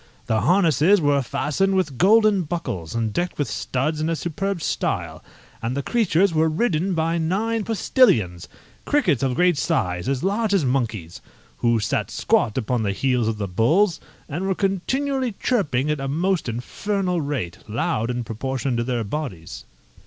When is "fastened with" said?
1.21-1.99